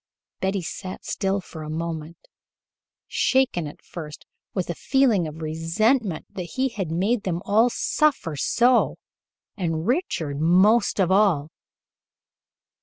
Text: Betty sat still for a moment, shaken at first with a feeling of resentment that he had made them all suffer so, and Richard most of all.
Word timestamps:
Betty 0.39 0.63
sat 0.63 1.05
still 1.05 1.39
for 1.41 1.61
a 1.61 1.69
moment, 1.69 2.17
shaken 3.07 3.67
at 3.67 3.83
first 3.83 4.25
with 4.51 4.67
a 4.71 4.73
feeling 4.73 5.27
of 5.27 5.43
resentment 5.43 6.25
that 6.33 6.53
he 6.57 6.69
had 6.69 6.89
made 6.89 7.21
them 7.21 7.39
all 7.45 7.69
suffer 7.69 8.35
so, 8.35 8.95
and 9.55 9.85
Richard 9.85 10.39
most 10.41 10.99
of 10.99 11.11
all. 11.11 11.51